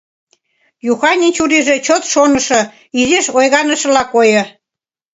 [0.91, 2.61] Юханын чурийже чот шонышо,
[2.99, 4.43] изиш ойганышыла койо.